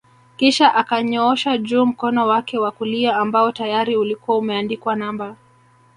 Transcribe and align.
Kisha 0.37 0.75
akanyoosha 0.75 1.57
juu 1.57 1.85
mkono 1.85 2.27
wake 2.27 2.57
wa 2.57 2.71
kulia 2.71 3.15
ambao 3.17 3.51
tayari 3.51 3.95
ulikuwa 3.95 4.37
umeandikwa 4.37 4.95
namba 4.95 5.35